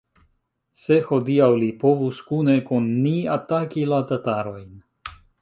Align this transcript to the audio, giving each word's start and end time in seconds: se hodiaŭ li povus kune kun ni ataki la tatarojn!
se 0.83 0.95
hodiaŭ 1.09 1.49
li 1.63 1.67
povus 1.83 2.21
kune 2.31 2.57
kun 2.71 2.89
ni 3.05 3.13
ataki 3.37 3.85
la 3.93 4.01
tatarojn! 4.13 4.67